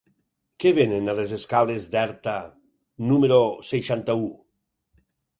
Què 0.61 0.69
venen 0.75 1.09
a 1.11 1.13
les 1.17 1.33
escales 1.35 1.83
d'Erta 1.95 2.33
número 3.11 3.37
seixanta-u? 3.73 4.25